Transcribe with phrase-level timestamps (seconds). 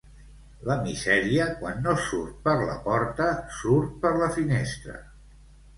[0.69, 3.29] La misèria quan no surt per la porta,
[3.61, 5.03] surt per la finestra.